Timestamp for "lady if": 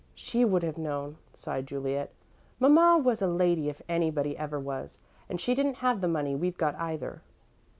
3.27-3.83